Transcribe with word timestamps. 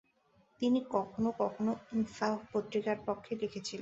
তিনি 0.61 0.79
কখনও 0.95 1.31
কখনও 1.41 1.73
"ইনসাফ" 1.93 2.37
পত্রিকার 2.53 2.97
পক্ষে 3.07 3.33
লিখেছিলেন। 3.41 3.69